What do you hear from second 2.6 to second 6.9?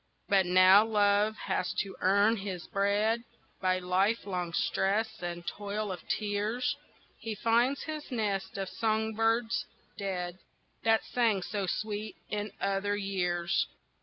bread By lifelong stress and toil of tears,